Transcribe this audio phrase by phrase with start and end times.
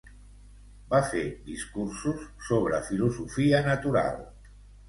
[0.93, 1.21] Va fer
[1.51, 4.21] discursos sobre filosofia natural.